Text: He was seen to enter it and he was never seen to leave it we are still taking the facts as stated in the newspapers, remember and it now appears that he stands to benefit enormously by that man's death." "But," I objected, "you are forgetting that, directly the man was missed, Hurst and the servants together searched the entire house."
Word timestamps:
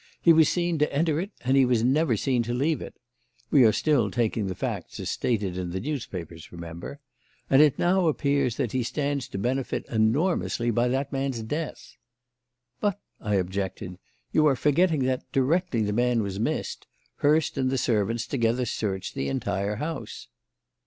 He 0.19 0.33
was 0.33 0.49
seen 0.49 0.79
to 0.79 0.91
enter 0.91 1.19
it 1.19 1.29
and 1.41 1.55
he 1.55 1.63
was 1.63 1.83
never 1.83 2.17
seen 2.17 2.41
to 2.41 2.55
leave 2.55 2.81
it 2.81 2.95
we 3.51 3.63
are 3.63 3.71
still 3.71 4.09
taking 4.09 4.47
the 4.47 4.55
facts 4.55 4.99
as 4.99 5.11
stated 5.11 5.59
in 5.59 5.69
the 5.69 5.79
newspapers, 5.79 6.51
remember 6.51 6.99
and 7.51 7.61
it 7.61 7.77
now 7.77 8.07
appears 8.07 8.55
that 8.57 8.71
he 8.71 8.81
stands 8.81 9.27
to 9.27 9.37
benefit 9.37 9.85
enormously 9.91 10.71
by 10.71 10.87
that 10.87 11.13
man's 11.13 11.43
death." 11.43 11.97
"But," 12.79 12.99
I 13.19 13.35
objected, 13.35 13.99
"you 14.31 14.47
are 14.47 14.55
forgetting 14.55 15.03
that, 15.03 15.31
directly 15.31 15.83
the 15.83 15.93
man 15.93 16.23
was 16.23 16.39
missed, 16.39 16.87
Hurst 17.17 17.55
and 17.55 17.69
the 17.69 17.77
servants 17.77 18.25
together 18.25 18.65
searched 18.65 19.13
the 19.13 19.27
entire 19.29 19.75
house." 19.75 20.29